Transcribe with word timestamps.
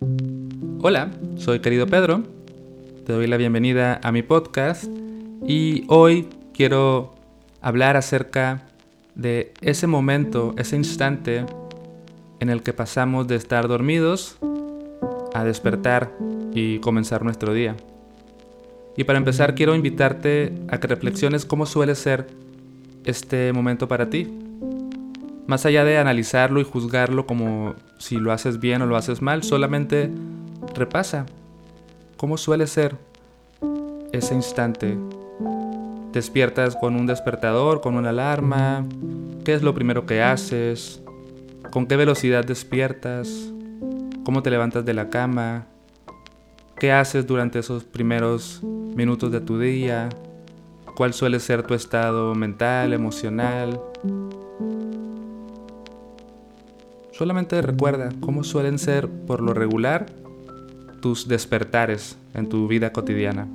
Hola, 0.00 1.10
soy 1.36 1.60
querido 1.60 1.86
Pedro. 1.86 2.22
Te 3.04 3.12
doy 3.12 3.26
la 3.26 3.36
bienvenida 3.36 4.00
a 4.02 4.12
mi 4.12 4.22
podcast 4.22 4.84
y 5.46 5.84
hoy 5.88 6.26
quiero 6.54 7.14
hablar 7.60 7.98
acerca 7.98 8.62
de 9.14 9.52
ese 9.60 9.86
momento, 9.86 10.54
ese 10.56 10.76
instante 10.76 11.44
en 12.40 12.48
el 12.48 12.62
que 12.62 12.72
pasamos 12.72 13.28
de 13.28 13.36
estar 13.36 13.68
dormidos 13.68 14.38
a 15.34 15.44
despertar 15.44 16.10
y 16.54 16.78
comenzar 16.78 17.22
nuestro 17.22 17.52
día. 17.52 17.76
Y 18.96 19.04
para 19.04 19.18
empezar 19.18 19.54
quiero 19.54 19.74
invitarte 19.74 20.54
a 20.68 20.80
que 20.80 20.86
reflexiones 20.86 21.44
cómo 21.44 21.66
suele 21.66 21.94
ser 21.94 22.26
este 23.04 23.52
momento 23.52 23.86
para 23.86 24.08
ti. 24.08 24.49
Más 25.50 25.66
allá 25.66 25.82
de 25.82 25.98
analizarlo 25.98 26.60
y 26.60 26.64
juzgarlo 26.64 27.26
como 27.26 27.74
si 27.98 28.18
lo 28.18 28.30
haces 28.30 28.60
bien 28.60 28.82
o 28.82 28.86
lo 28.86 28.94
haces 28.94 29.20
mal, 29.20 29.42
solamente 29.42 30.08
repasa 30.76 31.26
cómo 32.16 32.36
suele 32.36 32.68
ser 32.68 32.96
ese 34.12 34.36
instante. 34.36 34.96
¿Despiertas 36.12 36.76
con 36.76 36.94
un 36.94 37.08
despertador, 37.08 37.80
con 37.80 37.96
una 37.96 38.10
alarma? 38.10 38.86
¿Qué 39.44 39.52
es 39.52 39.64
lo 39.64 39.74
primero 39.74 40.06
que 40.06 40.22
haces? 40.22 41.02
¿Con 41.72 41.88
qué 41.88 41.96
velocidad 41.96 42.44
despiertas? 42.44 43.52
¿Cómo 44.22 44.44
te 44.44 44.50
levantas 44.50 44.84
de 44.84 44.94
la 44.94 45.10
cama? 45.10 45.66
¿Qué 46.78 46.92
haces 46.92 47.26
durante 47.26 47.58
esos 47.58 47.82
primeros 47.82 48.62
minutos 48.62 49.32
de 49.32 49.40
tu 49.40 49.58
día? 49.58 50.10
¿Cuál 50.94 51.12
suele 51.12 51.40
ser 51.40 51.64
tu 51.64 51.74
estado 51.74 52.36
mental, 52.36 52.92
emocional? 52.92 53.80
Solamente 57.20 57.60
recuerda 57.60 58.08
cómo 58.20 58.44
suelen 58.44 58.78
ser 58.78 59.06
por 59.06 59.42
lo 59.42 59.52
regular 59.52 60.06
tus 61.02 61.28
despertares 61.28 62.16
en 62.32 62.48
tu 62.48 62.66
vida 62.66 62.94
cotidiana. 62.94 63.46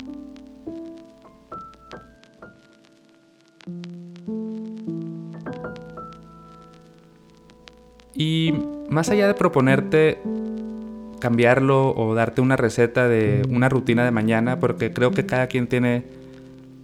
Y 8.14 8.54
más 8.88 9.10
allá 9.10 9.26
de 9.26 9.34
proponerte 9.34 10.22
cambiarlo 11.20 11.90
o 11.96 12.14
darte 12.14 12.42
una 12.42 12.58
receta 12.58 13.08
de 13.08 13.42
una 13.50 13.68
rutina 13.68 14.06
de 14.06 14.12
mañana, 14.12 14.60
porque 14.60 14.94
creo 14.94 15.10
que 15.10 15.26
cada 15.26 15.48
quien 15.48 15.66
tiene 15.66 16.06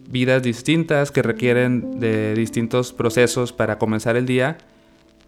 vidas 0.09 0.42
distintas 0.42 1.12
que 1.12 1.22
requieren 1.22 2.00
de 2.00 2.34
distintos 2.34 2.92
procesos 2.92 3.54
para 3.54 3.78
comenzar 3.78 4.16
el 4.16 4.26
día, 4.26 4.58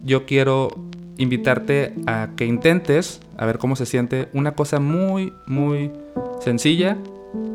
yo 0.00 0.26
quiero 0.26 0.70
invitarte 1.18 1.94
a 2.06 2.30
que 2.36 2.46
intentes, 2.46 3.20
a 3.36 3.46
ver 3.46 3.58
cómo 3.58 3.76
se 3.76 3.86
siente, 3.86 4.28
una 4.32 4.52
cosa 4.54 4.80
muy, 4.80 5.32
muy 5.46 5.90
sencilla 6.40 6.96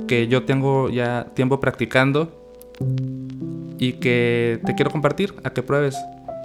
que 0.07 0.27
yo 0.27 0.43
tengo 0.43 0.89
ya 0.89 1.27
tiempo 1.33 1.59
practicando 1.59 2.31
y 3.77 3.93
que 3.93 4.59
te 4.65 4.75
quiero 4.75 4.91
compartir, 4.91 5.33
a 5.43 5.51
que 5.51 5.63
pruebes. 5.63 5.95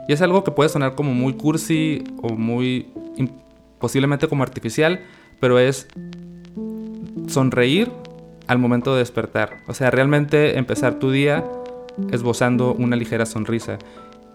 Y 0.09 0.13
es 0.13 0.23
algo 0.23 0.45
que 0.45 0.51
puede 0.51 0.69
sonar 0.69 0.95
como 0.95 1.15
muy 1.15 1.35
cursi 1.35 2.05
o 2.23 2.35
muy 2.35 2.89
posiblemente 3.79 4.29
como 4.29 4.43
artificial, 4.43 5.01
pero 5.41 5.59
es 5.59 5.89
sonreír 7.27 7.91
al 8.47 8.59
momento 8.59 8.93
de 8.93 8.99
despertar. 9.01 9.59
O 9.67 9.75
sea, 9.75 9.91
realmente 9.91 10.59
empezar 10.59 10.99
tu 10.99 11.11
día 11.11 11.45
esbozando 12.11 12.75
una 12.75 12.97
ligera 12.97 13.27
sonrisa. 13.27 13.79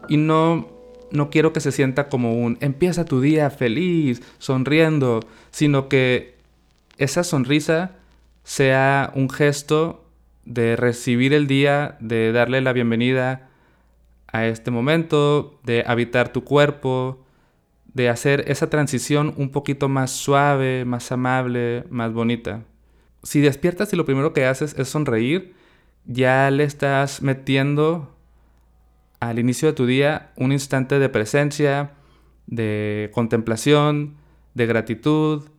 Y 0.07 0.17
no, 0.17 0.67
no 1.12 1.30
quiero 1.30 1.54
que 1.54 1.60
se 1.60 1.72
sienta 1.72 2.10
como 2.10 2.34
un 2.34 2.58
empieza 2.62 3.06
tu 3.06 3.22
día 3.22 3.50
feliz, 3.50 4.22
sonriendo, 4.38 5.22
sino 5.52 5.90
que 5.90 6.36
esa 6.98 7.24
sonrisa 7.24 7.92
sea 8.44 9.12
un 9.16 9.30
gesto 9.30 10.06
de 10.46 10.76
recibir 10.76 11.34
el 11.34 11.48
día, 11.48 11.98
de 12.00 12.32
darle 12.32 12.62
la 12.62 12.74
bienvenida 12.74 13.50
a 14.28 14.46
este 14.46 14.72
momento, 14.72 15.59
de 15.64 15.84
habitar 15.86 16.31
tu 16.34 16.44
cuerpo, 16.44 17.24
de 17.94 18.09
hacer 18.09 18.46
esa 18.48 18.69
transición 18.69 19.34
un 19.38 19.50
poquito 19.50 19.90
más 19.90 20.12
suave, 20.12 20.86
más 20.86 21.12
amable, 21.12 21.84
más 21.90 22.14
bonita. 22.14 22.64
Si 23.24 23.42
despiertas 23.42 23.92
y 23.94 23.96
lo 23.96 24.06
primero 24.06 24.34
que 24.34 24.46
haces 24.46 24.75
es 24.78 24.90
sonreír, 24.90 25.53
ya 26.06 26.50
le 26.52 26.64
estás 26.64 27.22
metiendo 27.22 28.16
al 29.19 29.40
inicio 29.40 29.68
de 29.69 29.74
tu 29.74 29.85
día 29.85 30.31
un 30.35 30.52
instante 30.52 31.00
de 31.00 31.09
presencia, 31.09 31.91
de 32.47 33.12
contemplación, 33.13 34.16
de 34.53 34.66
gratitud, 34.66 35.50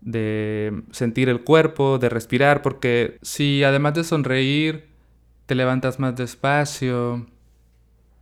de 0.00 0.82
sentir 0.90 1.28
el 1.28 1.42
cuerpo, 1.42 1.98
de 1.98 2.08
respirar, 2.08 2.62
porque 2.62 3.18
si 3.22 3.62
además 3.64 3.94
de 3.94 4.04
sonreír 4.04 4.88
te 5.46 5.54
levantas 5.54 5.98
más 5.98 6.16
despacio, 6.16 7.26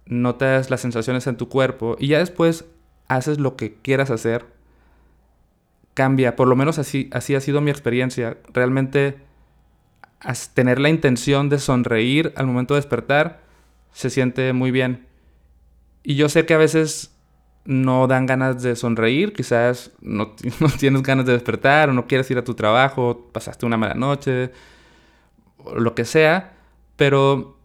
notas 0.07 0.71
las 0.71 0.81
sensaciones 0.81 1.27
en 1.27 1.37
tu 1.37 1.49
cuerpo 1.49 1.97
y 1.99 2.09
ya 2.09 2.19
después 2.19 2.65
haces 3.07 3.39
lo 3.39 3.57
que 3.57 3.75
quieras 3.75 4.11
hacer, 4.11 4.47
cambia. 5.95 6.37
Por 6.37 6.49
lo 6.49 6.57
menos 6.57 6.79
así, 6.79 7.09
así 7.13 7.35
ha 7.35 7.41
sido 7.41 7.61
mi 7.61 7.71
experiencia. 7.71 8.39
Realmente 8.53 9.19
tener 10.55 10.79
la 10.79 10.89
intención 10.89 11.49
de 11.49 11.59
sonreír 11.59 12.33
al 12.37 12.47
momento 12.47 12.75
de 12.75 12.81
despertar 12.81 13.41
se 13.93 14.11
siente 14.11 14.53
muy 14.53 14.71
bien. 14.71 15.07
Y 16.03 16.17
yo 16.17 16.29
sé 16.29 16.47
que 16.47 16.55
a 16.55 16.59
veces 16.59 17.15
no 17.65 18.07
dan 18.07 18.25
ganas 18.27 18.63
de 18.63 18.77
sonreír, 18.77 19.35
quizás 19.35 19.93
no, 20.01 20.35
no, 20.61 20.69
tienes 20.79 21.03
ganas 21.03 21.27
de 21.27 21.33
despertar 21.33 21.91
o 21.91 21.93
no 21.93 22.07
quieres 22.07 22.31
ir 22.31 22.39
a 22.39 22.45
tu 22.45 22.55
trabajo, 22.55 23.29
pasaste 23.33 23.67
una 23.67 23.77
mala 23.77 23.95
noche, 23.95 24.53
o 25.59 25.75
lo 25.75 25.95
que 25.95 26.05
sea, 26.05 26.55
pero 26.97 27.59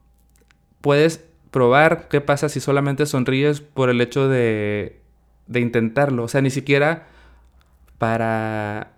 puedes 0.82 1.24
probar 1.52 2.10
qué 2.10 2.20
pasa 2.20 2.50
si 2.50 2.60
solamente 2.60 3.06
sonríes 3.06 3.62
por 3.62 3.90
el 3.90 4.02
hecho 4.02 4.28
de, 4.28 5.00
de 5.48 5.60
intentarlo. 5.62 6.24
O 6.24 6.28
sea, 6.28 6.42
ni 6.42 6.50
siquiera 6.50 7.08
para 7.98 8.92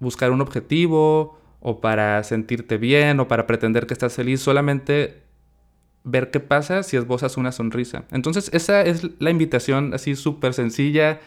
buscar 0.00 0.30
un 0.30 0.42
objetivo 0.42 1.38
o 1.60 1.80
para 1.80 2.22
sentirte 2.24 2.76
bien 2.76 3.20
o 3.20 3.28
para 3.28 3.46
pretender 3.46 3.86
que 3.86 3.94
estás 3.94 4.14
feliz, 4.14 4.40
solamente 4.40 5.22
ver 6.04 6.30
qué 6.30 6.40
pasa 6.40 6.82
si 6.82 6.96
esbozas 6.96 7.36
una 7.36 7.52
sonrisa. 7.52 8.04
Entonces, 8.10 8.50
esa 8.52 8.82
es 8.82 9.08
la 9.18 9.30
invitación 9.30 9.94
así 9.94 10.16
súper 10.16 10.54
sencilla 10.54 11.20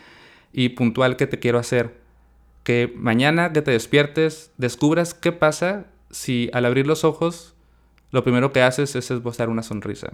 y 0.51 0.69
puntual 0.69 1.15
que 1.15 1.27
te 1.27 1.39
quiero 1.39 1.59
hacer. 1.59 2.01
Que 2.63 2.93
mañana 2.95 3.51
que 3.51 3.61
te 3.61 3.71
despiertes, 3.71 4.51
descubras 4.57 5.13
qué 5.13 5.31
pasa 5.31 5.87
si 6.11 6.49
al 6.53 6.65
abrir 6.65 6.87
los 6.87 7.03
ojos, 7.03 7.55
lo 8.11 8.23
primero 8.23 8.53
que 8.53 8.61
haces 8.61 8.95
es 8.95 9.11
esbozar 9.11 9.49
una 9.49 9.63
sonrisa. 9.63 10.13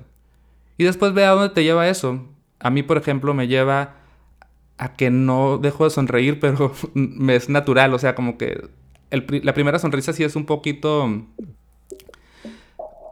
Y 0.77 0.85
después 0.85 1.13
ve 1.13 1.25
a 1.25 1.31
dónde 1.31 1.49
te 1.49 1.63
lleva 1.63 1.89
eso. 1.89 2.25
A 2.59 2.69
mí, 2.69 2.83
por 2.83 2.97
ejemplo, 2.97 3.33
me 3.33 3.47
lleva 3.47 3.95
a 4.77 4.93
que 4.95 5.09
no 5.09 5.57
dejo 5.57 5.83
de 5.83 5.89
sonreír, 5.89 6.39
pero 6.39 6.73
me 6.93 7.35
es 7.35 7.49
natural. 7.49 7.93
O 7.93 7.99
sea, 7.99 8.15
como 8.15 8.37
que 8.37 8.69
la 9.11 9.53
primera 9.53 9.79
sonrisa 9.79 10.13
sí 10.13 10.23
es 10.23 10.35
un 10.35 10.45
poquito... 10.45 11.25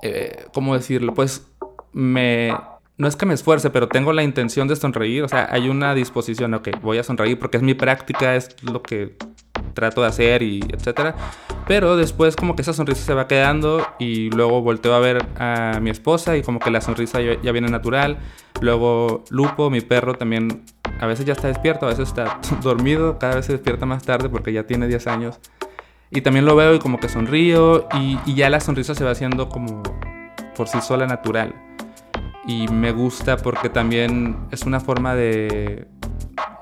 Eh, 0.01 0.45
¿Cómo 0.53 0.75
decirlo? 0.75 1.13
Pues 1.13 1.47
me... 1.93 2.53
No 2.97 3.07
es 3.07 3.15
que 3.15 3.27
me 3.27 3.35
esfuerce, 3.35 3.69
pero 3.69 3.87
tengo 3.87 4.11
la 4.11 4.23
intención 4.23 4.67
de 4.67 4.75
sonreír. 4.75 5.23
O 5.23 5.27
sea, 5.27 5.47
hay 5.51 5.69
una 5.69 5.93
disposición, 5.93 6.55
ok, 6.55 6.69
voy 6.81 6.97
a 6.97 7.03
sonreír 7.03 7.37
porque 7.37 7.57
es 7.57 7.63
mi 7.63 7.75
práctica, 7.75 8.35
es 8.35 8.55
lo 8.63 8.81
que 8.81 9.15
trato 9.77 10.01
de 10.01 10.07
hacer 10.07 10.41
y 10.41 10.61
etcétera. 10.73 11.15
Pero 11.67 11.95
después 11.95 12.35
como 12.35 12.55
que 12.55 12.63
esa 12.63 12.73
sonrisa 12.73 13.03
se 13.03 13.13
va 13.13 13.27
quedando 13.27 13.85
y 13.99 14.31
luego 14.31 14.61
volteo 14.61 14.95
a 14.95 14.99
ver 14.99 15.23
a 15.37 15.79
mi 15.79 15.91
esposa 15.91 16.35
y 16.35 16.41
como 16.41 16.59
que 16.59 16.71
la 16.71 16.81
sonrisa 16.81 17.19
ya, 17.21 17.51
viene 17.51 17.67
natural. 17.67 18.17
Luego 18.61 19.23
Lupo, 19.29 19.69
mi 19.69 19.81
perro, 19.81 20.15
también 20.15 20.63
a 20.99 21.05
veces 21.05 21.25
ya 21.25 21.33
está 21.33 21.47
despierto, 21.47 21.85
a 21.85 21.89
veces 21.89 22.07
está 22.07 22.39
dormido, 22.63 23.19
cada 23.19 23.35
vez 23.35 23.45
se 23.45 23.51
despierta 23.51 23.85
más 23.85 24.03
tarde 24.03 24.29
porque 24.29 24.51
ya 24.51 24.63
tiene 24.63 24.87
10 24.87 25.05
años. 25.07 25.39
Y 26.09 26.21
también 26.21 26.45
lo 26.45 26.55
veo 26.55 26.73
y 26.73 26.79
como 26.79 26.99
que 26.99 27.09
sonrío 27.09 27.87
y, 27.93 28.33
ya 28.33 28.49
la 28.49 28.59
sonrisa 28.59 28.95
se 28.95 29.03
va 29.03 29.11
haciendo 29.11 29.49
como 29.49 29.83
por 30.55 30.67
sí 30.67 30.79
sola 30.81 31.05
natural. 31.05 31.53
Y 32.47 32.67
me 32.69 32.91
gusta 32.91 33.37
porque 33.37 33.69
también 33.69 34.37
es 34.51 34.63
una 34.63 34.79
forma 34.79 35.15
de 35.15 35.87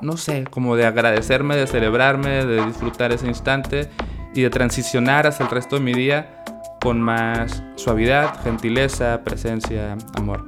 no 0.01 0.17
sé, 0.17 0.45
como 0.49 0.75
de 0.75 0.85
agradecerme, 0.85 1.55
de 1.55 1.67
celebrarme, 1.67 2.45
de 2.45 2.65
disfrutar 2.65 3.11
ese 3.11 3.27
instante 3.27 3.89
y 4.33 4.41
de 4.41 4.49
transicionar 4.49 5.27
hacia 5.27 5.45
el 5.45 5.51
resto 5.51 5.77
de 5.77 5.81
mi 5.81 5.93
día 5.93 6.43
con 6.81 7.01
más 7.01 7.63
suavidad, 7.75 8.41
gentileza, 8.43 9.23
presencia, 9.23 9.97
amor. 10.15 10.45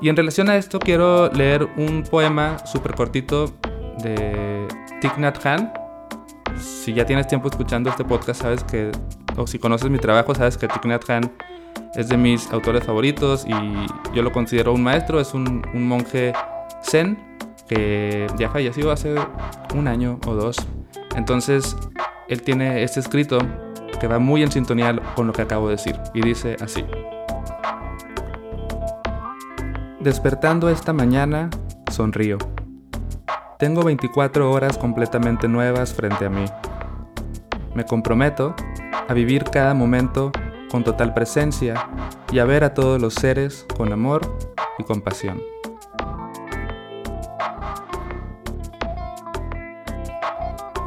Y 0.00 0.08
en 0.08 0.16
relación 0.16 0.48
a 0.48 0.56
esto 0.56 0.78
quiero 0.78 1.30
leer 1.30 1.68
un 1.76 2.04
poema 2.04 2.64
súper 2.64 2.94
cortito 2.94 3.52
de 4.02 4.66
Thich 5.00 5.18
Nhat 5.18 5.44
Hanh. 5.44 5.79
Si 6.60 6.92
ya 6.94 7.06
tienes 7.06 7.26
tiempo 7.26 7.48
escuchando 7.48 7.90
este 7.90 8.04
podcast, 8.04 8.42
sabes 8.42 8.64
que, 8.64 8.90
o 9.36 9.46
si 9.46 9.58
conoces 9.58 9.90
mi 9.90 9.98
trabajo, 9.98 10.34
sabes 10.34 10.56
que 10.56 10.68
Thich 10.68 10.84
Nhat 10.84 11.08
Hanh 11.08 11.30
es 11.94 12.08
de 12.08 12.16
mis 12.16 12.50
autores 12.52 12.84
favoritos 12.84 13.44
y 13.46 14.14
yo 14.14 14.22
lo 14.22 14.32
considero 14.32 14.72
un 14.72 14.82
maestro, 14.82 15.20
es 15.20 15.34
un, 15.34 15.62
un 15.74 15.88
monje 15.88 16.32
zen 16.82 17.18
que 17.68 18.26
ya 18.38 18.50
falleció 18.50 18.90
hace 18.90 19.14
un 19.74 19.88
año 19.88 20.18
o 20.26 20.34
dos. 20.34 20.56
Entonces, 21.16 21.76
él 22.28 22.42
tiene 22.42 22.82
este 22.82 23.00
escrito 23.00 23.38
que 24.00 24.06
va 24.06 24.18
muy 24.18 24.42
en 24.42 24.50
sintonía 24.50 24.96
con 25.14 25.26
lo 25.26 25.32
que 25.32 25.42
acabo 25.42 25.68
de 25.68 25.76
decir 25.76 25.96
y 26.14 26.22
dice 26.22 26.56
así. 26.60 26.84
Despertando 30.00 30.70
esta 30.70 30.92
mañana, 30.92 31.50
sonrío. 31.90 32.38
Tengo 33.60 33.82
24 33.82 34.50
horas 34.50 34.78
completamente 34.78 35.46
nuevas 35.46 35.92
frente 35.92 36.24
a 36.24 36.30
mí. 36.30 36.46
Me 37.74 37.84
comprometo 37.84 38.56
a 39.06 39.12
vivir 39.12 39.44
cada 39.44 39.74
momento 39.74 40.32
con 40.70 40.82
total 40.82 41.12
presencia 41.12 41.74
y 42.32 42.38
a 42.38 42.46
ver 42.46 42.64
a 42.64 42.72
todos 42.72 42.98
los 42.98 43.12
seres 43.12 43.66
con 43.76 43.92
amor 43.92 44.22
y 44.78 44.84
compasión. 44.84 45.42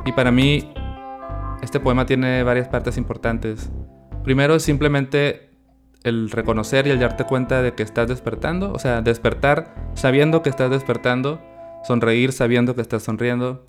Y 0.08 0.12
para 0.14 0.31
mí, 0.31 0.74
este 1.62 1.80
poema 1.80 2.08
tiene 2.08 2.42
varias 2.42 2.70
partes 2.70 2.98
importantes. 2.98 3.70
Primero 4.24 4.56
es 4.56 4.64
simplemente 4.64 5.52
el 6.02 6.31
reconocer 6.31 6.88
y 6.88 6.90
el 6.90 7.00
darte 7.00 7.25
cuenta 7.25 7.62
de 7.62 7.75
que 7.75 7.84
estás 7.84 8.08
despertando, 8.08 8.74
o 8.74 8.80
sea, 8.80 9.04
despertar 9.04 9.92
sabiendo 9.94 10.42
que 10.42 10.50
estás 10.50 10.72
despertando, 10.72 11.40
sonreír 11.84 12.32
sabiendo 12.32 12.76
que 12.76 12.82
estás 12.82 13.04
sonriendo. 13.04 13.66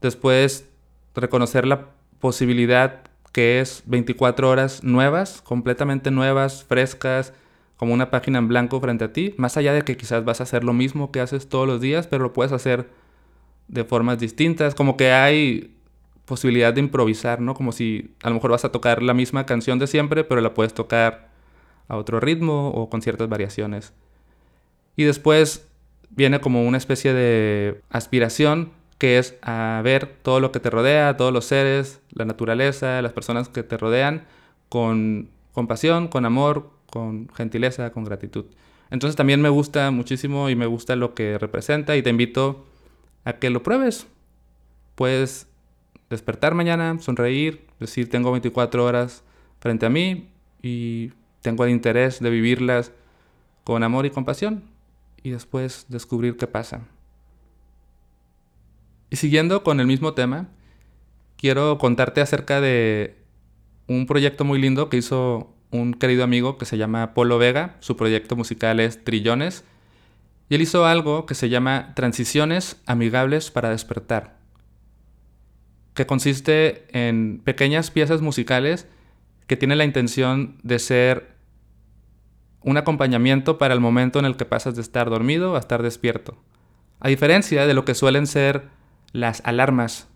Después, 0.00 0.68
reconocer 1.14 1.66
la 1.66 1.88
posibilidad 2.20 3.02
que 3.32 3.60
es 3.60 3.82
24 3.86 4.48
horas 4.48 4.84
nuevas, 4.84 5.42
completamente 5.42 6.10
nuevas, 6.10 6.64
frescas, 6.64 7.32
como 7.76 7.92
una 7.92 8.10
página 8.10 8.38
en 8.38 8.48
blanco 8.48 8.80
frente 8.80 9.04
a 9.04 9.12
ti, 9.12 9.34
más 9.36 9.56
allá 9.56 9.72
de 9.72 9.82
que 9.82 9.96
quizás 9.96 10.24
vas 10.24 10.40
a 10.40 10.44
hacer 10.44 10.62
lo 10.62 10.72
mismo 10.72 11.10
que 11.10 11.20
haces 11.20 11.48
todos 11.48 11.66
los 11.66 11.80
días, 11.80 12.06
pero 12.06 12.22
lo 12.22 12.32
puedes 12.32 12.52
hacer 12.52 12.88
de 13.66 13.84
formas 13.84 14.18
distintas, 14.20 14.74
como 14.74 14.96
que 14.96 15.10
hay 15.10 15.74
posibilidad 16.26 16.72
de 16.72 16.80
improvisar, 16.80 17.40
¿no? 17.40 17.54
Como 17.54 17.72
si 17.72 18.14
a 18.22 18.28
lo 18.28 18.36
mejor 18.36 18.52
vas 18.52 18.64
a 18.64 18.72
tocar 18.72 19.02
la 19.02 19.14
misma 19.14 19.46
canción 19.46 19.78
de 19.78 19.86
siempre, 19.86 20.24
pero 20.24 20.40
la 20.40 20.54
puedes 20.54 20.72
tocar 20.72 21.30
a 21.88 21.96
otro 21.96 22.20
ritmo 22.20 22.68
o 22.70 22.88
con 22.88 23.02
ciertas 23.02 23.28
variaciones. 23.28 23.92
Y 24.96 25.04
después 25.04 25.68
viene 26.16 26.40
como 26.40 26.64
una 26.64 26.78
especie 26.78 27.12
de 27.12 27.80
aspiración 27.90 28.72
que 28.98 29.18
es 29.18 29.36
a 29.42 29.80
ver 29.84 30.06
todo 30.22 30.40
lo 30.40 30.52
que 30.52 30.60
te 30.60 30.70
rodea, 30.70 31.16
todos 31.16 31.32
los 31.32 31.44
seres, 31.46 32.00
la 32.10 32.24
naturaleza, 32.24 33.02
las 33.02 33.12
personas 33.12 33.48
que 33.48 33.62
te 33.62 33.76
rodean, 33.76 34.24
con 34.68 35.30
compasión, 35.52 36.08
con 36.08 36.24
amor, 36.24 36.70
con 36.88 37.28
gentileza, 37.34 37.90
con 37.90 38.04
gratitud. 38.04 38.46
Entonces 38.90 39.16
también 39.16 39.42
me 39.42 39.48
gusta 39.48 39.90
muchísimo 39.90 40.48
y 40.48 40.56
me 40.56 40.66
gusta 40.66 40.94
lo 40.96 41.14
que 41.14 41.38
representa 41.38 41.96
y 41.96 42.02
te 42.02 42.10
invito 42.10 42.64
a 43.24 43.34
que 43.34 43.50
lo 43.50 43.62
pruebes. 43.62 44.06
Puedes 44.94 45.48
despertar 46.10 46.54
mañana, 46.54 46.96
sonreír, 47.00 47.66
decir 47.80 48.08
tengo 48.08 48.30
24 48.30 48.84
horas 48.84 49.24
frente 49.58 49.86
a 49.86 49.90
mí 49.90 50.28
y 50.62 51.10
tengo 51.42 51.64
el 51.64 51.70
interés 51.70 52.20
de 52.20 52.30
vivirlas 52.30 52.92
con 53.64 53.82
amor 53.82 54.06
y 54.06 54.10
compasión 54.10 54.73
y 55.24 55.30
después 55.30 55.86
descubrir 55.88 56.36
qué 56.36 56.46
pasa. 56.46 56.82
Y 59.10 59.16
siguiendo 59.16 59.64
con 59.64 59.80
el 59.80 59.86
mismo 59.86 60.12
tema, 60.14 60.48
quiero 61.36 61.78
contarte 61.78 62.20
acerca 62.20 62.60
de 62.60 63.16
un 63.88 64.06
proyecto 64.06 64.44
muy 64.44 64.60
lindo 64.60 64.88
que 64.88 64.98
hizo 64.98 65.52
un 65.70 65.94
querido 65.94 66.24
amigo 66.24 66.58
que 66.58 66.66
se 66.66 66.76
llama 66.76 67.14
Polo 67.14 67.38
Vega. 67.38 67.76
Su 67.80 67.96
proyecto 67.96 68.36
musical 68.36 68.78
es 68.80 69.02
Trillones. 69.02 69.64
Y 70.50 70.56
él 70.56 70.62
hizo 70.62 70.84
algo 70.84 71.24
que 71.24 71.34
se 71.34 71.48
llama 71.48 71.94
Transiciones 71.96 72.82
Amigables 72.84 73.50
para 73.50 73.70
Despertar, 73.70 74.36
que 75.94 76.04
consiste 76.04 76.84
en 76.90 77.40
pequeñas 77.42 77.90
piezas 77.90 78.20
musicales 78.20 78.86
que 79.46 79.56
tienen 79.56 79.78
la 79.78 79.86
intención 79.86 80.58
de 80.62 80.78
ser 80.78 81.33
un 82.64 82.78
acompañamiento 82.78 83.58
para 83.58 83.74
el 83.74 83.80
momento 83.80 84.18
en 84.18 84.24
el 84.24 84.36
que 84.36 84.46
pasas 84.46 84.74
de 84.74 84.80
estar 84.80 85.10
dormido 85.10 85.54
a 85.54 85.58
estar 85.58 85.82
despierto. 85.82 86.36
A 86.98 87.08
diferencia 87.08 87.66
de 87.66 87.74
lo 87.74 87.84
que 87.84 87.94
suelen 87.94 88.26
ser 88.26 88.64
las 89.12 89.42
alarmas 89.44 90.08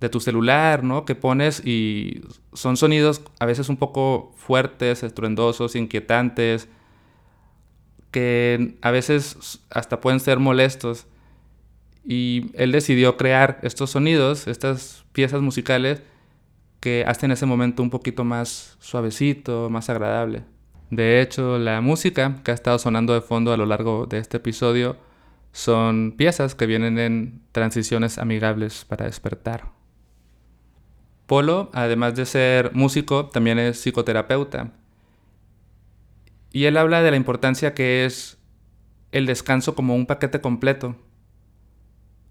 de 0.00 0.08
tu 0.08 0.20
celular, 0.20 0.82
¿no? 0.82 1.04
Que 1.04 1.14
pones 1.14 1.64
y 1.64 2.22
son 2.54 2.76
sonidos 2.76 3.22
a 3.38 3.46
veces 3.46 3.68
un 3.68 3.76
poco 3.76 4.32
fuertes, 4.36 5.02
estruendosos, 5.02 5.76
inquietantes, 5.76 6.68
que 8.10 8.76
a 8.80 8.90
veces 8.90 9.60
hasta 9.70 10.00
pueden 10.00 10.20
ser 10.20 10.38
molestos. 10.38 11.06
Y 12.06 12.50
él 12.54 12.72
decidió 12.72 13.16
crear 13.16 13.58
estos 13.62 13.90
sonidos, 13.90 14.46
estas 14.46 15.04
piezas 15.12 15.42
musicales 15.42 16.02
que 16.80 17.04
hacen 17.06 17.30
ese 17.30 17.46
momento 17.46 17.82
un 17.82 17.90
poquito 17.90 18.24
más 18.24 18.76
suavecito, 18.80 19.70
más 19.70 19.88
agradable. 19.88 20.44
De 20.90 21.20
hecho, 21.20 21.58
la 21.58 21.80
música 21.80 22.40
que 22.44 22.50
ha 22.50 22.54
estado 22.54 22.78
sonando 22.78 23.14
de 23.14 23.20
fondo 23.20 23.52
a 23.52 23.56
lo 23.56 23.66
largo 23.66 24.06
de 24.06 24.18
este 24.18 24.36
episodio 24.36 24.96
son 25.52 26.12
piezas 26.16 26.54
que 26.54 26.66
vienen 26.66 26.98
en 26.98 27.42
transiciones 27.52 28.18
amigables 28.18 28.84
para 28.84 29.06
despertar. 29.06 29.72
Polo, 31.26 31.70
además 31.72 32.14
de 32.16 32.26
ser 32.26 32.72
músico, 32.74 33.26
también 33.26 33.58
es 33.58 33.80
psicoterapeuta. 33.80 34.72
Y 36.52 36.66
él 36.66 36.76
habla 36.76 37.02
de 37.02 37.10
la 37.10 37.16
importancia 37.16 37.72
que 37.72 38.04
es 38.04 38.38
el 39.12 39.26
descanso 39.26 39.74
como 39.74 39.94
un 39.94 40.06
paquete 40.06 40.40
completo. 40.40 40.96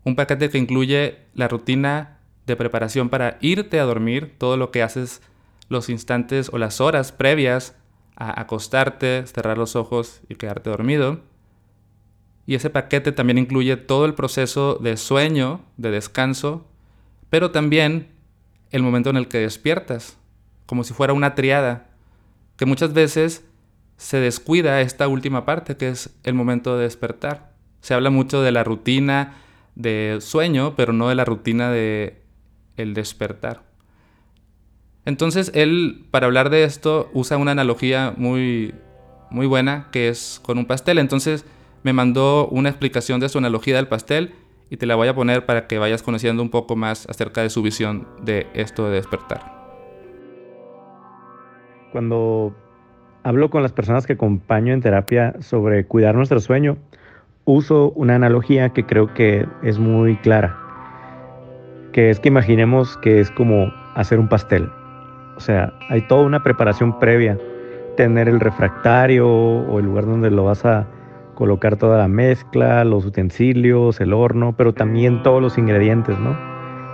Un 0.04 0.16
paquete 0.16 0.50
que 0.50 0.58
incluye 0.58 1.20
la 1.34 1.48
rutina 1.48 2.20
de 2.46 2.56
preparación 2.56 3.10
para 3.10 3.38
irte 3.42 3.80
a 3.80 3.86
dormir, 3.86 4.36
todo 4.38 4.58
lo 4.58 4.70
que 4.70 4.84
haces 4.84 5.22
los 5.70 5.90
instantes 5.90 6.50
o 6.54 6.58
las 6.58 6.82
horas 6.82 7.12
previas 7.12 7.76
a 8.16 8.40
acostarte, 8.40 9.26
cerrar 9.28 9.58
los 9.58 9.76
ojos 9.76 10.22
y 10.30 10.36
quedarte 10.36 10.70
dormido 10.70 11.22
y 12.46 12.56
ese 12.56 12.70
paquete 12.70 13.12
también 13.12 13.38
incluye 13.38 13.78
todo 13.78 14.06
el 14.06 14.16
proceso 14.16 14.76
de 14.76 14.98
sueño, 14.98 15.62
de 15.78 15.92
descanso, 15.92 16.66
pero 17.30 17.52
también 17.52 18.10
el 18.72 18.84
momento 18.84 19.10
en 19.10 19.18
el 19.18 19.28
que 19.28 19.40
despiertas, 19.40 20.18
como 20.66 20.84
si 20.84 20.94
fuera 20.94 21.14
una 21.14 21.36
triada, 21.36 21.90
que 22.58 22.66
muchas 22.66 22.94
veces 22.94 23.46
se 23.98 24.18
descuida 24.18 24.82
esta 24.82 25.08
última 25.08 25.46
parte, 25.46 25.78
que 25.78 25.90
es 25.90 26.10
el 26.24 26.34
momento 26.34 26.78
de 26.78 26.84
despertar. 26.84 27.54
Se 27.82 27.94
habla 27.94 28.10
mucho 28.10 28.42
de 28.42 28.52
la 28.52 28.64
rutina 28.64 29.36
de 29.76 30.18
sueño, 30.20 30.76
pero 30.76 30.92
no 30.92 31.10
de 31.10 31.16
la 31.16 31.26
rutina 31.26 31.72
de 31.72 32.22
el 32.76 32.94
despertar. 32.94 33.64
Entonces 35.06 35.52
él, 35.54 36.06
para 36.12 36.28
hablar 36.28 36.50
de 36.50 36.64
esto, 36.64 37.10
usa 37.14 37.38
una 37.38 37.52
analogía 37.52 38.14
muy, 38.16 38.74
muy 39.30 39.48
buena, 39.48 39.88
que 39.92 40.08
es 40.08 40.40
con 40.44 40.58
un 40.58 40.66
pastel. 40.66 40.98
Entonces, 40.98 41.46
me 41.84 41.92
mandó 41.92 42.48
una 42.48 42.70
explicación 42.70 43.20
de 43.20 43.30
su 43.30 43.38
analogía 43.38 43.76
del 43.76 43.88
pastel 43.88 44.34
y 44.70 44.78
te 44.78 44.86
la 44.86 44.96
voy 44.96 45.10
a 45.10 45.16
poner 45.16 45.46
para 45.46 45.68
que 45.68 45.78
vayas 45.78 46.02
conociendo 46.02 46.42
un 46.42 46.50
poco 46.50 46.76
más 46.76 47.08
acerca 47.10 47.42
de 47.42 47.50
su 47.50 47.62
visión 47.62 48.08
de 48.24 48.48
esto 48.54 48.88
de 48.88 48.96
despertar. 48.96 49.52
Cuando 51.92 52.56
hablo 53.24 53.50
con 53.50 53.62
las 53.62 53.74
personas 53.74 54.08
que 54.08 54.14
acompaño 54.14 54.74
en 54.74 54.82
terapia 54.82 55.36
sobre 55.42 55.86
cuidar 55.86 56.16
nuestro 56.16 56.40
sueño, 56.40 56.78
uso 57.46 57.92
una 57.92 58.16
analogía 58.16 58.70
que 58.70 58.86
creo 58.86 59.14
que 59.14 59.46
es 59.62 59.78
muy 59.78 60.16
clara, 60.18 60.58
que 61.92 62.10
es 62.10 62.20
que 62.20 62.30
imaginemos 62.30 62.98
que 62.98 63.20
es 63.20 63.30
como 63.30 63.72
hacer 63.96 64.20
un 64.20 64.30
pastel. 64.30 64.70
O 65.36 65.40
sea, 65.40 65.74
hay 65.90 66.02
toda 66.08 66.24
una 66.24 66.44
preparación 66.44 67.00
previa, 67.00 67.38
tener 67.98 68.28
el 68.28 68.40
refractario 68.40 69.28
o 69.28 69.80
el 69.80 69.86
lugar 69.86 70.06
donde 70.06 70.30
lo 70.32 70.46
vas 70.46 70.66
a 70.66 70.88
colocar 71.36 71.76
toda 71.78 71.98
la 71.98 72.08
mezcla, 72.08 72.84
los 72.84 73.06
utensilios, 73.06 74.00
el 74.00 74.14
horno, 74.14 74.54
pero 74.56 74.74
también 74.74 75.24
todos 75.24 75.42
los 75.42 75.58
ingredientes, 75.58 76.18
¿no? 76.20 76.38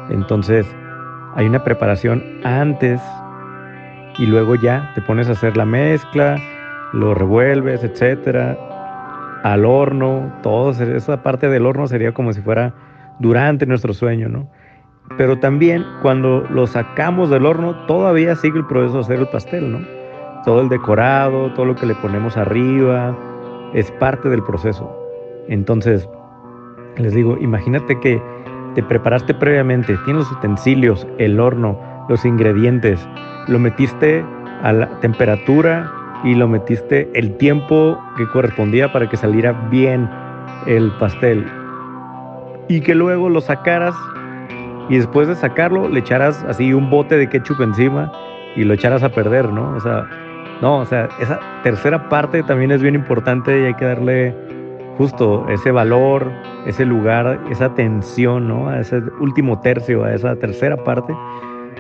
Entonces, 0.10 0.66
hay 1.36 1.46
una 1.46 1.64
preparación 1.64 2.24
antes 2.44 3.02
y 4.18 4.26
luego 4.26 4.56
ya 4.56 4.92
te 4.96 5.02
pones 5.02 5.30
a 5.30 5.34
hacer 5.34 5.56
la 5.56 5.66
mezcla, 5.66 6.38
lo 6.94 7.14
revuelves, 7.14 7.84
etcétera, 7.84 8.58
al 9.44 9.66
horno, 9.66 10.34
todo 10.42 10.72
esa 10.72 11.24
parte 11.24 11.48
del 11.48 11.66
horno 11.66 11.88
sería 11.88 12.14
como 12.14 12.34
si 12.34 12.42
fuera 12.42 12.74
durante 13.20 13.66
nuestro 13.66 13.94
sueño, 13.94 14.28
¿no? 14.30 14.50
Pero 15.18 15.40
también 15.40 15.86
cuando 16.02 16.46
lo 16.50 16.68
sacamos 16.68 17.30
del 17.30 17.46
horno, 17.46 17.76
todavía 17.88 18.36
sigue 18.36 18.60
el 18.60 18.66
proceso 18.66 18.96
de 18.96 19.02
hacer 19.02 19.20
el 19.20 19.28
pastel, 19.28 19.72
¿no? 19.72 19.80
Todo 20.46 20.62
el 20.62 20.70
decorado, 20.70 21.52
todo 21.54 21.66
lo 21.66 21.76
que 21.76 21.86
le 21.86 21.96
ponemos 21.96 22.38
arriba, 22.38 23.16
es 23.74 23.92
parte 23.94 24.30
del 24.30 24.44
proceso. 24.44 24.96
Entonces, 25.48 26.08
les 26.98 27.14
digo, 27.14 27.38
imagínate 27.40 28.00
que 28.00 28.22
te 28.76 28.84
preparaste 28.84 29.34
previamente, 29.34 29.98
tienes 30.06 30.28
los 30.28 30.32
utensilios, 30.32 31.08
el 31.18 31.40
horno, 31.40 31.78
los 32.08 32.24
ingredientes, 32.26 33.00
lo 33.48 33.60
metiste 33.60 34.24
a 34.62 34.74
la 34.74 34.88
temperatura 35.00 35.92
y 36.24 36.36
lo 36.36 36.48
metiste 36.48 37.10
el 37.14 37.36
tiempo 37.38 37.98
que 38.18 38.28
correspondía 38.28 38.92
para 38.92 39.10
que 39.10 39.18
saliera 39.18 39.54
bien 39.70 40.10
el 40.66 40.92
pastel. 41.00 41.46
Y 42.68 42.82
que 42.82 42.94
luego 42.94 43.30
lo 43.30 43.42
sacaras 43.42 43.96
y 44.90 44.98
después 44.98 45.28
de 45.28 45.36
sacarlo 45.36 45.88
le 45.88 46.00
echaras 46.00 46.44
así 46.44 46.74
un 46.74 46.90
bote 46.90 47.16
de 47.16 47.30
ketchup 47.30 47.62
encima 47.62 48.12
y 48.56 48.64
lo 48.64 48.74
echaras 48.74 49.04
a 49.04 49.10
perder, 49.10 49.52
¿no? 49.52 49.76
O 49.76 49.80
sea, 49.80 50.08
no, 50.62 50.80
o 50.80 50.86
sea, 50.86 51.08
esa 51.20 51.40
tercera 51.64 52.10
parte 52.10 52.44
también 52.44 52.72
es 52.72 52.82
bien 52.82 52.96
importante 52.96 53.62
y 53.62 53.66
hay 53.66 53.74
que 53.76 53.86
darle 53.86 54.36
justo 54.98 55.48
ese 55.48 55.72
valor, 55.72 56.30
ese 56.66 56.86
lugar, 56.86 57.40
esa 57.50 57.66
atención, 57.66 58.48
¿no? 58.48 58.68
A 58.68 58.80
ese 58.82 58.98
último 59.22 59.62
tercio, 59.62 60.04
a 60.04 60.14
esa 60.14 60.36
tercera 60.36 60.76
parte. 60.84 61.16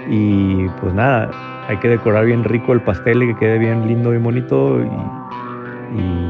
Y 0.08 0.68
pues 0.80 0.94
nada, 0.94 1.30
hay 1.68 1.78
que 1.78 1.90
decorar 1.90 2.26
bien 2.26 2.44
rico 2.44 2.72
el 2.72 2.82
pastel 2.82 3.24
y 3.24 3.28
que 3.34 3.40
quede 3.40 3.58
bien 3.58 3.88
lindo 3.88 4.14
y 4.14 4.18
bonito 4.18 4.80
y, 4.80 6.00
y 6.00 6.30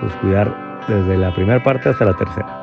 pues 0.00 0.14
cuidar 0.22 0.80
desde 0.88 1.18
la 1.18 1.34
primera 1.34 1.62
parte 1.62 1.90
hasta 1.90 2.06
la 2.06 2.14
tercera. 2.14 2.61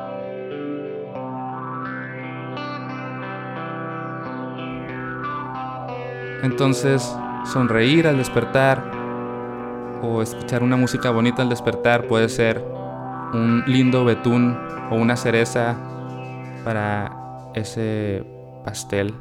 Entonces, 6.42 7.14
sonreír 7.44 8.06
al 8.06 8.16
despertar 8.16 8.90
o 10.02 10.22
escuchar 10.22 10.62
una 10.62 10.76
música 10.76 11.10
bonita 11.10 11.42
al 11.42 11.50
despertar 11.50 12.06
puede 12.06 12.28
ser 12.28 12.64
un 13.34 13.62
lindo 13.66 14.04
betún 14.04 14.56
o 14.90 14.96
una 14.96 15.16
cereza 15.16 15.76
para 16.64 17.50
ese 17.54 18.24
pastel. 18.64 19.14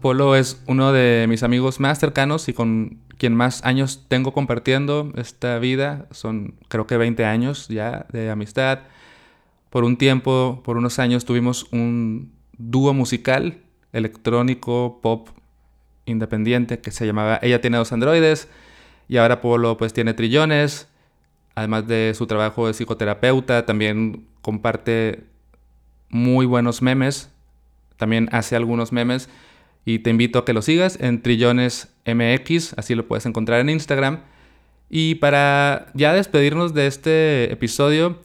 Polo 0.00 0.34
es 0.34 0.62
uno 0.66 0.92
de 0.92 1.26
mis 1.28 1.44
amigos 1.44 1.78
más 1.78 2.00
cercanos 2.00 2.48
y 2.48 2.52
con 2.52 2.98
quien 3.18 3.36
más 3.36 3.64
años 3.64 4.06
tengo 4.08 4.32
compartiendo 4.32 5.12
esta 5.16 5.60
vida. 5.60 6.08
Son 6.10 6.56
creo 6.66 6.88
que 6.88 6.96
20 6.96 7.24
años 7.24 7.68
ya 7.68 8.06
de 8.10 8.30
amistad. 8.30 8.80
Por 9.70 9.84
un 9.84 9.96
tiempo, 9.96 10.60
por 10.64 10.76
unos 10.76 10.98
años 10.98 11.24
tuvimos 11.24 11.68
un 11.70 12.32
dúo 12.58 12.92
musical 12.94 13.62
electrónico 13.92 15.00
pop 15.02 15.28
independiente 16.06 16.80
que 16.80 16.90
se 16.90 17.06
llamaba 17.06 17.38
Ella 17.42 17.60
tiene 17.60 17.76
dos 17.76 17.92
androides 17.92 18.48
y 19.08 19.18
ahora 19.18 19.40
Polo 19.40 19.76
pues 19.76 19.92
tiene 19.92 20.14
trillones. 20.14 20.88
Además 21.54 21.86
de 21.86 22.12
su 22.14 22.26
trabajo 22.26 22.66
de 22.66 22.72
psicoterapeuta, 22.72 23.66
también 23.66 24.26
comparte 24.40 25.24
muy 26.08 26.46
buenos 26.46 26.80
memes. 26.80 27.30
También 27.96 28.28
hace 28.32 28.56
algunos 28.56 28.90
memes 28.90 29.28
y 29.84 29.98
te 30.00 30.10
invito 30.10 30.38
a 30.38 30.44
que 30.44 30.52
lo 30.52 30.62
sigas 30.62 30.98
en 31.00 31.22
Trillones 31.22 31.88
MX, 32.06 32.74
así 32.78 32.94
lo 32.94 33.06
puedes 33.06 33.26
encontrar 33.26 33.60
en 33.60 33.68
Instagram. 33.68 34.20
Y 34.88 35.16
para 35.16 35.86
ya 35.94 36.12
despedirnos 36.12 36.74
de 36.74 36.86
este 36.86 37.52
episodio, 37.52 38.20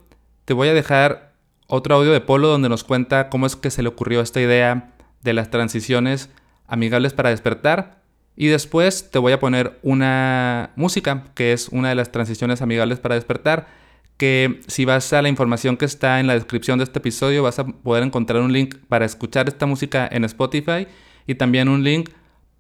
te 0.46 0.54
voy 0.54 0.68
a 0.68 0.74
dejar 0.74 1.34
otro 1.68 1.96
audio 1.96 2.12
de 2.12 2.22
Polo 2.22 2.48
donde 2.48 2.70
nos 2.70 2.84
cuenta 2.84 3.30
cómo 3.30 3.46
es 3.46 3.56
que 3.56 3.72
se 3.72 3.82
le 3.82 3.90
ocurrió 3.90 4.22
esta 4.22 4.42
idea 4.42 4.94
de 5.28 5.34
las 5.34 5.50
transiciones 5.50 6.30
amigables 6.68 7.14
para 7.14 7.32
despertar. 7.32 8.02
Y 8.38 8.48
después 8.48 9.12
te 9.12 9.20
voy 9.20 9.34
a 9.34 9.40
poner 9.40 9.78
una 9.82 10.72
música, 10.76 11.26
que 11.36 11.52
es 11.52 11.68
una 11.70 11.90
de 11.90 11.96
las 11.96 12.12
transiciones 12.14 12.62
amigables 12.62 13.00
para 13.00 13.16
despertar, 13.16 13.68
que 14.16 14.62
si 14.68 14.86
vas 14.86 15.12
a 15.12 15.22
la 15.22 15.28
información 15.28 15.76
que 15.76 15.86
está 15.86 16.22
en 16.22 16.28
la 16.28 16.34
descripción 16.34 16.80
de 16.80 16.86
este 16.86 17.00
episodio 17.00 17.44
vas 17.44 17.60
a 17.60 17.68
poder 17.68 18.04
encontrar 18.04 18.42
un 18.42 18.52
link 18.52 18.76
para 18.88 19.06
escuchar 19.06 19.48
esta 19.48 19.68
música 19.68 20.08
en 20.12 20.24
Spotify 20.24 20.88
y 21.28 21.36
también 21.36 21.70
un 21.70 21.84
link 21.84 22.10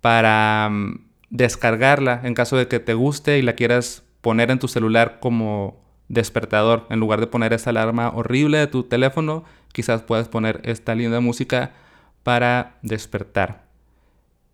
para 0.01 0.69
mm, 0.69 0.99
descargarla 1.29 2.21
en 2.23 2.35
caso 2.35 2.57
de 2.57 2.67
que 2.67 2.79
te 2.79 2.93
guste 2.93 3.39
y 3.39 3.41
la 3.41 3.53
quieras 3.53 4.03
poner 4.21 4.51
en 4.51 4.59
tu 4.59 4.67
celular 4.67 5.17
como 5.19 5.81
despertador. 6.09 6.85
En 6.89 6.99
lugar 6.99 7.21
de 7.21 7.27
poner 7.27 7.53
esa 7.53 7.69
alarma 7.69 8.09
horrible 8.09 8.57
de 8.57 8.67
tu 8.67 8.83
teléfono, 8.83 9.43
quizás 9.71 10.03
puedas 10.03 10.27
poner 10.27 10.61
esta 10.63 10.95
linda 10.95 11.21
música 11.21 11.71
para 12.27 12.75
despertar. 12.81 13.61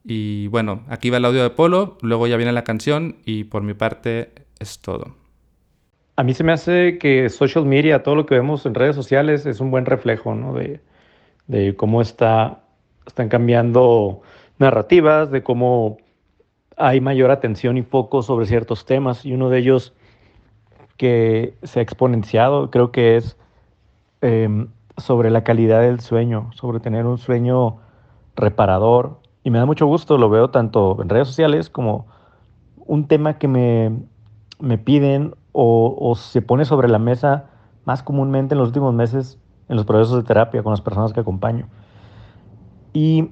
Y 0.03 0.46
bueno, 0.50 0.84
aquí 0.89 1.10
va 1.10 1.18
el 1.18 1.25
audio 1.25 1.42
de 1.42 1.50
Polo, 1.50 1.98
luego 2.03 2.27
ya 2.27 2.38
viene 2.38 2.51
la 2.51 2.63
canción 2.63 3.15
y 3.25 3.46
por 3.46 3.63
mi 3.63 3.74
parte 3.74 4.30
es 4.60 4.77
todo. 4.77 5.15
A 6.15 6.22
mí 6.22 6.36
se 6.36 6.44
me 6.44 6.51
hace 6.51 7.00
que 7.00 7.30
social 7.30 7.65
media, 7.65 8.03
todo 8.03 8.13
lo 8.13 8.27
que 8.27 8.36
vemos 8.36 8.68
en 8.68 8.75
redes 8.75 8.96
sociales 8.96 9.48
es 9.48 9.60
un 9.60 9.72
buen 9.72 9.88
reflejo 9.88 10.36
¿no? 10.36 10.53
de, 10.53 10.82
de 11.48 11.75
cómo 11.75 12.03
está, 12.03 12.62
están 13.08 13.27
cambiando 13.27 14.22
narrativas, 14.60 15.32
de 15.32 15.42
cómo 15.42 15.98
hay 16.77 17.01
mayor 17.01 17.32
atención 17.32 17.80
y 17.80 17.82
foco 17.82 18.22
sobre 18.22 18.46
ciertos 18.46 18.86
temas 18.86 19.25
y 19.25 19.34
uno 19.34 19.50
de 19.50 19.58
ellos 19.58 19.96
que 20.96 21.56
se 21.63 21.80
ha 21.80 21.82
exponenciado 21.82 22.70
creo 22.70 22.92
que 22.92 23.18
es 23.18 23.36
em, 24.22 24.68
sobre 24.98 25.30
la 25.30 25.44
calidad 25.44 25.82
del 25.82 26.00
sueño, 26.00 26.50
sobre 26.54 26.80
tener 26.80 27.06
un 27.06 27.18
sueño 27.18 27.78
reparador. 28.36 29.20
Y 29.44 29.50
me 29.50 29.60
da 29.60 29.66
mucho 29.66 29.86
gusto, 29.86 30.18
lo 30.18 30.30
veo 30.30 30.50
tanto 30.50 31.02
en 31.02 31.10
redes 31.10 31.28
sociales 31.28 31.70
como 31.70 32.08
un 32.86 33.08
tema 33.08 33.38
que 33.38 33.48
me, 33.48 33.92
me 34.60 34.78
piden 34.78 35.36
o, 35.52 36.16
se 36.16 36.42
pone 36.42 36.66
sobre 36.66 36.88
la 36.88 37.00
mesa 37.00 37.46
más 37.86 38.02
comúnmente 38.02 38.56
en 38.56 38.60
los 38.60 38.70
últimos 38.70 38.94
meses 38.94 39.40
en 39.70 39.76
los 39.76 39.86
procesos 39.86 40.18
de 40.18 40.24
terapia 40.24 40.64
con 40.64 40.72
las 40.72 40.82
personas 40.82 41.14
que 41.14 41.20
acompaño. 41.20 41.68
Y 42.92 43.30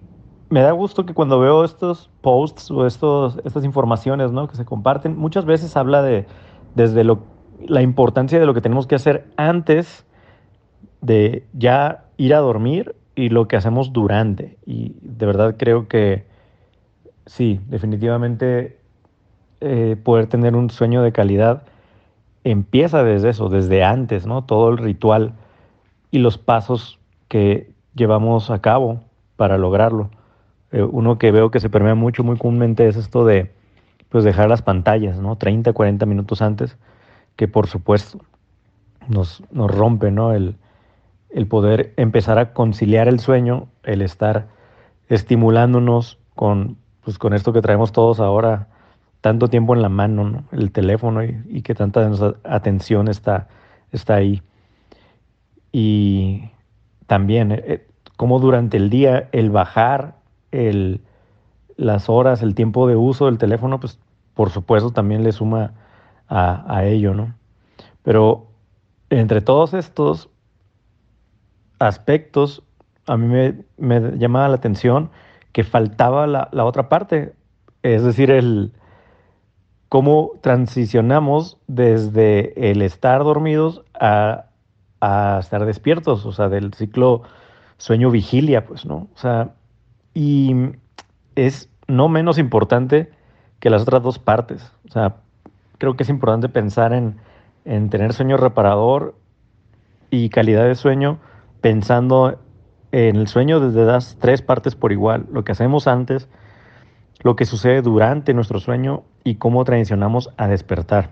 me 0.49 0.61
da 0.61 0.71
gusto 0.71 1.05
que 1.05 1.13
cuando 1.13 1.39
veo 1.39 1.63
estos 1.63 2.09
posts 2.21 2.71
o 2.71 2.85
estos, 2.85 3.39
estas 3.43 3.63
informaciones 3.63 4.31
¿no? 4.31 4.47
que 4.47 4.55
se 4.55 4.65
comparten, 4.65 5.17
muchas 5.17 5.45
veces 5.45 5.75
habla 5.77 6.01
de 6.01 6.27
desde 6.75 7.03
lo, 7.03 7.23
la 7.65 7.81
importancia 7.81 8.39
de 8.39 8.45
lo 8.45 8.53
que 8.53 8.61
tenemos 8.61 8.87
que 8.87 8.95
hacer 8.95 9.31
antes 9.35 10.05
de 11.01 11.43
ya 11.53 12.05
ir 12.17 12.33
a 12.33 12.39
dormir 12.39 12.95
y 13.15 13.29
lo 13.29 13.47
que 13.47 13.57
hacemos 13.57 13.93
durante. 13.93 14.57
Y 14.65 14.95
de 15.01 15.25
verdad 15.25 15.55
creo 15.57 15.87
que 15.87 16.25
sí, 17.25 17.59
definitivamente 17.67 18.77
eh, 19.59 19.95
poder 20.01 20.27
tener 20.27 20.55
un 20.55 20.69
sueño 20.69 21.01
de 21.01 21.11
calidad 21.11 21.63
empieza 22.43 23.03
desde 23.03 23.29
eso, 23.29 23.49
desde 23.49 23.83
antes, 23.83 24.25
¿no? 24.25 24.43
Todo 24.43 24.69
el 24.69 24.77
ritual 24.77 25.33
y 26.09 26.19
los 26.19 26.37
pasos 26.37 26.99
que 27.27 27.71
llevamos 27.95 28.49
a 28.49 28.59
cabo 28.59 29.01
para 29.35 29.57
lograrlo. 29.57 30.09
Eh, 30.71 30.81
uno 30.81 31.17
que 31.17 31.31
veo 31.31 31.51
que 31.51 31.59
se 31.59 31.69
permea 31.69 31.95
mucho, 31.95 32.23
muy 32.23 32.37
comúnmente, 32.37 32.87
es 32.87 32.95
esto 32.95 33.25
de 33.25 33.51
pues 34.09 34.23
dejar 34.23 34.49
las 34.49 34.61
pantallas, 34.61 35.19
¿no? 35.19 35.37
30, 35.37 35.71
40 35.73 36.05
minutos 36.05 36.41
antes, 36.41 36.77
que 37.35 37.47
por 37.47 37.67
supuesto 37.67 38.19
nos, 39.07 39.43
nos 39.51 39.71
rompe, 39.71 40.11
¿no? 40.11 40.33
El, 40.33 40.55
el 41.33 41.47
poder 41.47 41.93
empezar 41.97 42.39
a 42.39 42.53
conciliar 42.53 43.07
el 43.07 43.19
sueño, 43.19 43.67
el 43.83 44.01
estar 44.01 44.47
estimulándonos 45.07 46.17
con, 46.35 46.77
pues, 47.03 47.17
con 47.17 47.33
esto 47.33 47.53
que 47.53 47.61
traemos 47.61 47.91
todos 47.91 48.19
ahora, 48.19 48.67
tanto 49.21 49.47
tiempo 49.47 49.75
en 49.75 49.81
la 49.81 49.89
mano, 49.89 50.43
el 50.51 50.71
teléfono 50.71 51.23
y, 51.23 51.61
que 51.61 51.75
tanta 51.75 52.09
atención 52.43 53.07
está, 53.07 53.47
está 53.91 54.15
ahí. 54.15 54.41
Y 55.71 56.49
también 57.07 57.51
eh, 57.51 57.63
eh, 57.65 57.87
como 58.17 58.39
durante 58.39 58.77
el 58.77 58.89
día 58.89 59.29
el 59.31 59.51
bajar 59.51 60.15
el, 60.51 61.01
las 61.77 62.09
horas, 62.09 62.41
el 62.41 62.55
tiempo 62.55 62.87
de 62.87 62.95
uso 62.95 63.27
del 63.27 63.37
teléfono, 63.37 63.79
pues 63.79 63.99
por 64.33 64.49
supuesto 64.49 64.91
también 64.91 65.23
le 65.23 65.31
suma 65.31 65.73
a, 66.27 66.65
a 66.73 66.85
ello, 66.85 67.13
¿no? 67.13 67.33
Pero 68.03 68.47
entre 69.09 69.41
todos 69.41 69.73
estos, 69.73 70.29
aspectos 71.81 72.63
a 73.07 73.17
mí 73.17 73.53
me, 73.77 74.17
llamaba 74.17 74.47
la 74.47 74.55
atención 74.55 75.09
que 75.51 75.63
faltaba 75.63 76.27
la, 76.27 76.49
la, 76.51 76.65
otra 76.65 76.87
parte, 76.87 77.33
es 77.83 78.03
decir, 78.03 78.31
el 78.31 78.71
cómo 79.89 80.33
transicionamos 80.41 81.57
desde 81.67 82.71
el 82.71 82.81
estar 82.81 83.23
dormidos 83.23 83.83
a, 83.99 84.45
a 85.01 85.39
estar 85.41 85.65
despiertos, 85.65 86.25
o 86.25 86.31
sea, 86.31 86.47
del 86.47 86.73
ciclo 86.73 87.23
sueño-vigilia, 87.77 88.65
pues, 88.65 88.85
¿no? 88.85 89.07
O 89.13 89.17
sea, 89.17 89.55
y 90.13 90.55
es 91.35 91.69
no 91.87 92.07
menos 92.07 92.37
importante 92.37 93.09
que 93.59 93.69
las 93.69 93.81
otras 93.81 94.03
dos 94.03 94.19
partes. 94.19 94.71
O 94.87 94.91
sea, 94.91 95.15
creo 95.79 95.97
que 95.97 96.03
es 96.03 96.09
importante 96.09 96.47
pensar 96.47 96.93
en, 96.93 97.17
en 97.65 97.89
tener 97.89 98.13
sueño 98.13 98.37
reparador 98.37 99.15
y 100.09 100.29
calidad 100.29 100.65
de 100.65 100.75
sueño 100.75 101.19
pensando 101.61 102.39
en 102.91 103.15
el 103.15 103.27
sueño 103.27 103.59
desde 103.59 103.85
las 103.85 104.17
tres 104.19 104.41
partes 104.41 104.75
por 104.75 104.91
igual, 104.91 105.25
lo 105.31 105.43
que 105.43 105.53
hacemos 105.53 105.87
antes, 105.87 106.27
lo 107.23 107.35
que 107.35 107.45
sucede 107.45 107.81
durante 107.81 108.33
nuestro 108.33 108.59
sueño 108.59 109.03
y 109.23 109.35
cómo 109.35 109.63
transicionamos 109.63 110.29
a 110.37 110.47
despertar. 110.47 111.09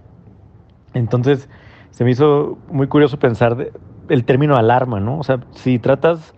Entonces, 0.93 1.47
se 1.91 2.03
me 2.03 2.11
hizo 2.11 2.57
muy 2.69 2.87
curioso 2.87 3.19
pensar 3.19 3.71
el 4.09 4.25
término 4.25 4.55
alarma, 4.55 4.99
¿no? 4.99 5.19
O 5.19 5.23
sea, 5.23 5.39
si 5.51 5.79
tratas 5.79 6.33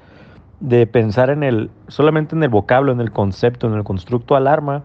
de 0.59 0.85
pensar 0.85 1.29
en 1.29 1.43
el 1.43 1.71
solamente 1.87 2.35
en 2.35 2.43
el 2.43 2.49
vocablo, 2.49 2.91
en 2.91 3.01
el 3.01 3.11
concepto, 3.11 3.67
en 3.67 3.73
el 3.73 3.83
constructo 3.83 4.35
alarma, 4.35 4.83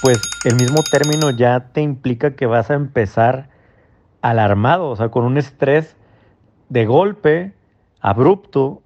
pues 0.00 0.20
el 0.44 0.56
mismo 0.56 0.82
término 0.90 1.30
ya 1.30 1.68
te 1.72 1.82
implica 1.82 2.34
que 2.34 2.46
vas 2.46 2.70
a 2.70 2.74
empezar 2.74 3.48
alarmado, 4.22 4.88
o 4.88 4.96
sea, 4.96 5.10
con 5.10 5.24
un 5.24 5.36
estrés 5.36 5.96
de 6.68 6.86
golpe 6.86 7.52
abrupto 8.02 8.82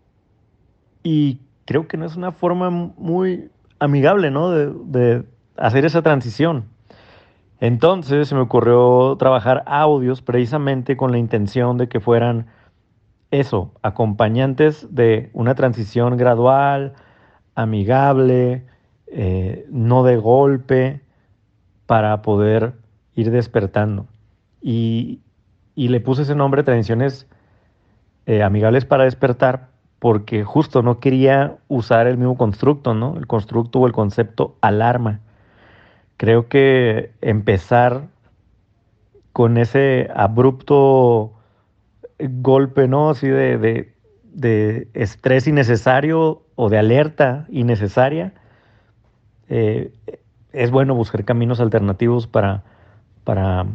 Y 1.02 1.40
creo 1.64 1.88
que 1.88 1.96
no 1.96 2.04
es 2.04 2.14
una 2.16 2.30
forma 2.30 2.70
muy 2.70 3.50
amigable, 3.78 4.30
¿no? 4.30 4.50
De, 4.50 5.24
hacer 5.56 5.84
esa 5.84 6.02
transición. 6.02 6.66
Entonces 7.60 8.28
se 8.28 8.34
me 8.34 8.42
ocurrió 8.42 9.16
trabajar 9.18 9.62
audios 9.66 10.20
precisamente 10.20 10.96
con 10.96 11.12
la 11.12 11.18
intención 11.18 11.78
de 11.78 11.88
que 11.88 11.98
fueran 11.98 12.46
eso, 13.30 13.72
acompañantes 13.82 14.94
de 14.94 15.30
una 15.32 15.54
transición 15.54 16.18
gradual, 16.18 16.92
amigable, 17.54 18.66
eh, 19.06 19.66
no 19.70 20.04
de 20.04 20.16
golpe, 20.18 21.00
para 21.86 22.20
poder 22.20 22.74
ir 23.14 23.30
despertando. 23.30 24.06
Y, 24.60 25.20
le 25.74 26.00
puse 26.00 26.22
ese 26.22 26.34
nombre, 26.34 26.62
Transiciones 26.62 27.26
eh, 28.26 28.42
Amigables 28.42 28.84
para 28.84 29.04
Despertar, 29.04 29.68
porque 29.98 30.44
justo 30.44 30.82
no 30.82 31.00
quería 31.00 31.56
usar 31.68 32.06
el 32.06 32.18
mismo 32.18 32.36
constructo, 32.36 32.94
¿no? 32.94 33.16
El 33.16 33.26
constructo 33.26 33.80
o 33.80 33.86
el 33.86 33.92
concepto 33.92 34.56
alarma. 34.60 35.20
Creo 36.16 36.48
que 36.48 37.12
empezar 37.20 38.08
con 39.32 39.58
ese 39.58 40.08
abrupto 40.14 41.32
golpe, 42.18 42.88
¿no? 42.88 43.10
Así 43.10 43.28
de, 43.28 43.92
estrés 44.94 45.46
innecesario 45.46 46.42
o 46.56 46.68
de 46.68 46.78
alerta 46.78 47.46
innecesaria, 47.50 48.32
eh, 49.48 49.92
es 50.52 50.70
bueno 50.70 50.94
buscar 50.94 51.24
caminos 51.24 51.60
alternativos 51.60 52.26
para, 52.26 52.64
para, 53.24 53.66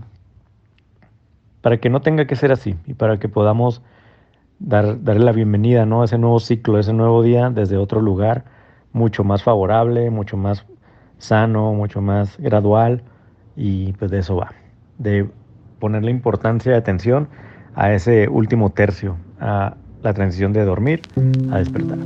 para 1.62 1.78
que 1.78 1.90
no 1.90 2.02
tenga 2.02 2.26
que 2.26 2.36
ser 2.36 2.52
así 2.52 2.76
y 2.88 2.94
para 2.94 3.18
que 3.18 3.30
podamos 3.30 3.82
dar, 4.62 5.04
darle 5.04 5.26
la 5.26 5.32
bienvenida 5.32 5.86
¿no? 5.86 6.02
a 6.02 6.06
ese 6.06 6.18
nuevo 6.18 6.40
ciclo, 6.40 6.78
a 6.78 6.80
ese 6.80 6.94
nuevo 6.94 7.24
día 7.24 7.50
desde 7.50 7.78
otro 7.78 8.02
lugar, 8.02 8.46
mucho 8.94 9.24
más 9.24 9.44
favorable, 9.44 10.10
mucho 10.10 10.38
más 10.38 10.66
sano, 11.18 11.74
mucho 11.74 12.02
más 12.02 12.38
gradual 12.38 13.04
y 13.56 13.94
pues 13.94 14.12
de 14.12 14.20
eso 14.20 14.36
va, 14.36 14.52
de 14.98 15.30
ponerle 15.80 16.12
importancia 16.12 16.74
y 16.74 16.76
atención 16.76 17.28
a 17.76 17.94
ese 17.94 18.28
último 18.28 18.70
tercio, 18.72 19.18
a 19.40 19.76
la 20.02 20.14
transición 20.14 20.54
de 20.54 20.66
dormir 20.66 21.02
a 21.52 21.60
despertar. 21.60 21.98